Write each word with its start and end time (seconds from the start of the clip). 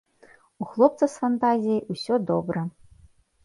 У 0.65 0.67
хлопца 0.69 1.03
з 1.03 1.11
фантазіяй 1.23 1.85
усё 1.97 2.13
добра. 2.33 2.61